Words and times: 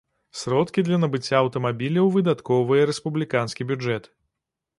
Сродкі 0.39 0.83
для 0.87 0.97
набыцця 1.03 1.35
аўтамабіляў 1.41 2.07
выдаткоўвае 2.15 2.81
рэспубліканскі 2.93 3.61
бюджэт. 3.75 4.03